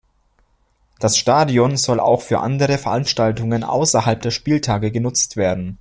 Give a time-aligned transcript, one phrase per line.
[0.99, 5.69] Das Stadion soll auch für andere Veranstaltungen außerhalb der Spieltage genutzt werden.